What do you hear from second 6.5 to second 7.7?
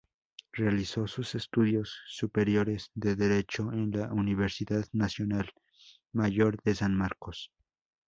de San Marcos.